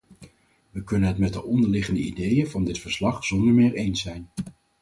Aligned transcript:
We 0.71 0.83
kunnen 0.83 1.07
het 1.09 1.17
met 1.17 1.33
de 1.33 1.43
onderliggende 1.43 1.99
ideeën 1.99 2.47
van 2.47 2.63
dit 2.65 2.79
verslag 2.79 3.25
zonder 3.25 3.53
meer 3.53 3.73
eens 3.73 4.01
zijn. 4.01 4.29